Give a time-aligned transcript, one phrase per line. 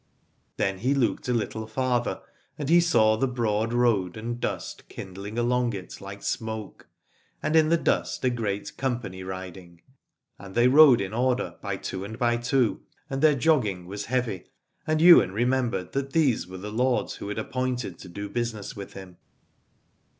[0.57, 2.21] Then he looked a little farther,
[2.57, 6.87] and he saw the broad road, and dust kindling along it like smoke,
[7.43, 9.81] and in the dust a great company riding:
[10.39, 14.45] and they rode in order by two and by two, and their jogging was heavy,
[14.87, 18.93] and Ywain remembered that these were the lords who had appointed to do business with
[18.93, 19.17] him.